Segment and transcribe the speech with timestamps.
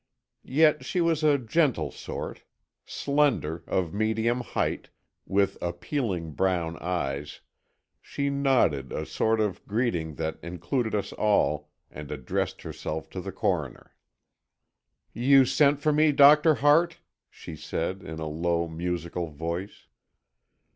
[0.41, 2.41] Yet she was a gentle sort.
[2.87, 4.89] Slender, of medium height,
[5.27, 7.41] with appealing brown eyes,
[8.01, 13.31] she nodded a sort of greeting that included us all, and addressed herself to the
[13.31, 13.95] coroner.
[15.13, 16.97] "You sent for me, Doctor Hart?"
[17.29, 19.85] she said, in a low, musical voice.